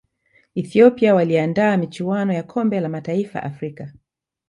[0.55, 3.93] ethiopia waliandaa michuano ya kombe la mataifa afrika